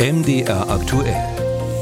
[0.00, 1.22] MDR aktuell.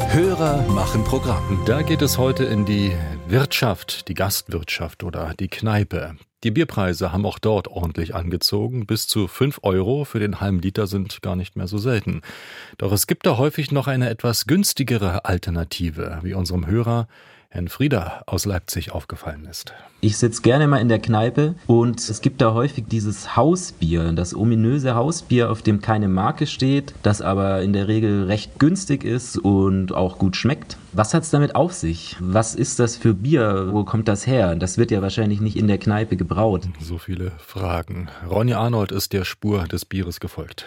[0.08, 1.62] Hörer machen Programm.
[1.66, 2.90] Da geht es heute in die
[3.28, 6.16] Wirtschaft, die Gastwirtschaft oder die Kneipe.
[6.42, 8.86] Die Bierpreise haben auch dort ordentlich angezogen.
[8.86, 12.22] Bis zu 5 Euro für den halben Liter sind gar nicht mehr so selten.
[12.76, 17.06] Doch es gibt da häufig noch eine etwas günstigere Alternative, wie unserem Hörer
[17.50, 19.72] Herrn Frieder aus Leipzig aufgefallen ist.
[20.00, 24.34] Ich sitze gerne mal in der Kneipe und es gibt da häufig dieses Hausbier, das
[24.34, 29.38] ominöse Hausbier, auf dem keine Marke steht, das aber in der Regel recht günstig ist
[29.38, 30.76] und auch gut schmeckt.
[30.92, 32.16] Was hat es damit auf sich?
[32.20, 33.68] Was ist das für Bier?
[33.72, 34.54] Wo kommt das her?
[34.54, 36.68] Das wird ja wahrscheinlich nicht in der Kneipe gebraut.
[36.80, 38.08] So viele Fragen.
[38.28, 40.66] Ronny Arnold ist der Spur des Bieres gefolgt.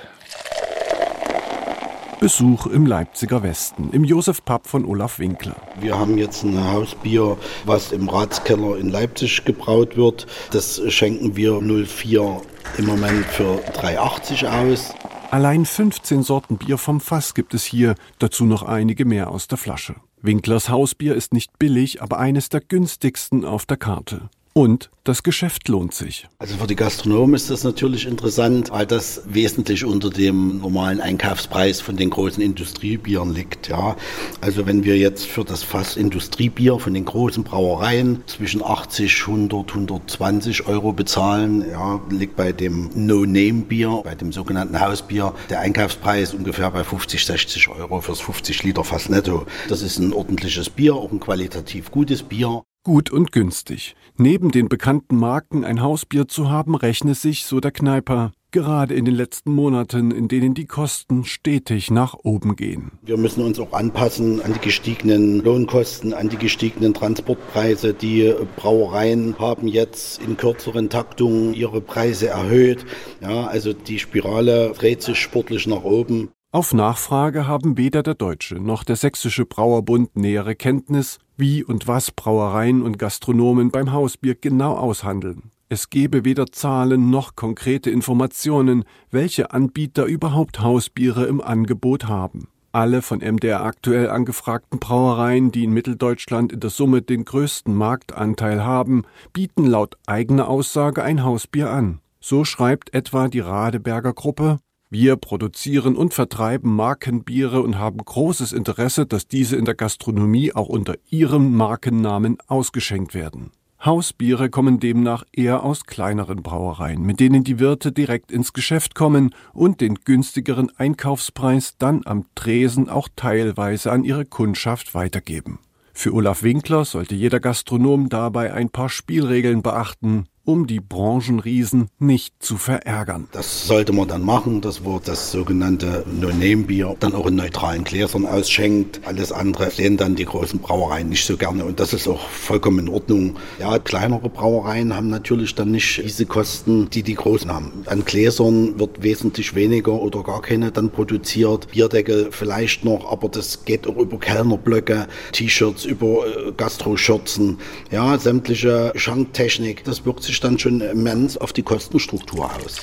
[2.21, 5.55] Besuch im Leipziger Westen, im Josef Pub von Olaf Winkler.
[5.79, 7.35] Wir haben jetzt ein Hausbier,
[7.65, 10.27] was im Ratskeller in Leipzig gebraut wird.
[10.51, 12.41] Das schenken wir 04
[12.77, 14.93] im Moment für 3,80 aus.
[15.31, 19.57] Allein 15 Sorten Bier vom Fass gibt es hier, dazu noch einige mehr aus der
[19.57, 19.95] Flasche.
[20.21, 24.29] Winklers Hausbier ist nicht billig, aber eines der günstigsten auf der Karte.
[24.53, 26.27] Und das Geschäft lohnt sich.
[26.37, 31.79] Also für die Gastronomen ist das natürlich interessant, weil das wesentlich unter dem normalen Einkaufspreis
[31.79, 33.69] von den großen Industriebieren liegt.
[33.69, 33.95] Ja,
[34.41, 39.69] also wenn wir jetzt für das Fass Industriebier von den großen Brauereien zwischen 80, 100,
[39.69, 46.69] 120 Euro bezahlen, ja, liegt bei dem No-Name-Bier, bei dem sogenannten Hausbier, der Einkaufspreis ungefähr
[46.71, 49.45] bei 50, 60 Euro fürs 50 Liter Fass netto.
[49.69, 52.63] Das ist ein ordentliches Bier, auch ein qualitativ gutes Bier.
[52.83, 53.95] Gut und günstig.
[54.17, 59.05] Neben den bekannten Marken ein Hausbier zu haben, rechne sich, so der Kneiper, gerade in
[59.05, 62.93] den letzten Monaten, in denen die Kosten stetig nach oben gehen.
[63.03, 67.93] Wir müssen uns auch anpassen an die gestiegenen Lohnkosten, an die gestiegenen Transportpreise.
[67.93, 72.83] Die Brauereien haben jetzt in kürzeren Taktungen ihre Preise erhöht.
[73.21, 76.29] Ja, also die Spirale dreht sich sportlich nach oben.
[76.53, 82.11] Auf Nachfrage haben weder der Deutsche noch der Sächsische Brauerbund nähere Kenntnis, wie und was
[82.11, 85.51] Brauereien und Gastronomen beim Hausbier genau aushandeln.
[85.69, 92.49] Es gebe weder Zahlen noch konkrete Informationen, welche Anbieter überhaupt Hausbiere im Angebot haben.
[92.73, 98.61] Alle von MDR aktuell angefragten Brauereien, die in Mitteldeutschland in der Summe den größten Marktanteil
[98.61, 102.01] haben, bieten laut eigener Aussage ein Hausbier an.
[102.19, 104.59] So schreibt etwa die Radeberger Gruppe
[104.91, 110.67] wir produzieren und vertreiben Markenbiere und haben großes Interesse, dass diese in der Gastronomie auch
[110.67, 113.51] unter ihrem Markennamen ausgeschenkt werden.
[113.83, 119.33] Hausbiere kommen demnach eher aus kleineren Brauereien, mit denen die Wirte direkt ins Geschäft kommen
[119.53, 125.59] und den günstigeren Einkaufspreis dann am Tresen auch teilweise an ihre Kundschaft weitergeben.
[125.93, 132.33] Für Olaf Winkler sollte jeder Gastronom dabei ein paar Spielregeln beachten, um die Branchenriesen nicht
[132.39, 133.27] zu verärgern.
[133.31, 138.25] Das sollte man dann machen, dass man das sogenannte No-Name-Bier dann auch in neutralen Gläsern
[138.25, 139.01] ausschenkt.
[139.05, 142.79] Alles andere sehen dann die großen Brauereien nicht so gerne und das ist auch vollkommen
[142.79, 143.37] in Ordnung.
[143.59, 147.83] Ja, kleinere Brauereien haben natürlich dann nicht diese Kosten, die die großen haben.
[147.85, 151.69] An Gläsern wird wesentlich weniger oder gar keine dann produziert.
[151.71, 157.59] Bierdeckel vielleicht noch, aber das geht auch über Kellnerblöcke, T-Shirts, über äh, Gastro-Schürzen,
[157.91, 159.83] ja, sämtliche Schanktechnik.
[159.83, 162.79] Das wirkt sich sich dann schon immens auf die Kostenstruktur aus.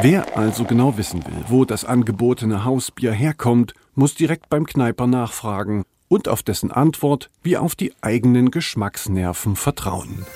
[0.00, 5.84] Wer also genau wissen will, wo das angebotene Hausbier herkommt, muss direkt beim Kneiper nachfragen
[6.08, 10.26] und auf dessen Antwort wie auf die eigenen Geschmacksnerven vertrauen.